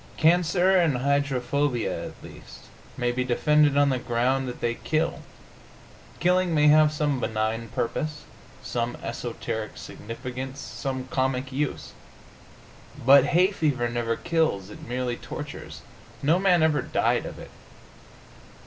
Cancer 0.17 0.75
and 0.75 0.97
hydrophobia, 0.97 2.07
at 2.07 2.23
least, 2.23 2.61
may 2.97 3.11
be 3.11 3.23
defended 3.23 3.77
on 3.77 3.89
the 3.89 3.99
ground 3.99 4.47
that 4.47 4.59
they 4.59 4.73
kill. 4.73 5.19
Killing 6.19 6.55
may 6.55 6.69
have 6.69 6.91
some 6.91 7.19
benign 7.19 7.67
purpose, 7.69 8.23
some 8.63 8.97
esoteric 9.03 9.77
significance, 9.77 10.59
some 10.59 11.05
cosmic 11.09 11.51
use. 11.51 11.91
But 13.05 13.25
hay 13.25 13.51
fever 13.51 13.87
never 13.89 14.15
kills; 14.15 14.71
it 14.71 14.81
merely 14.87 15.17
tortures. 15.17 15.83
No 16.23 16.39
man 16.39 16.63
ever 16.63 16.81
died 16.81 17.27
of 17.27 17.37
it. 17.37 17.51